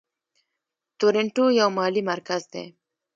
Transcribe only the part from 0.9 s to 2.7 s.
تورنټو یو مالي مرکز دی.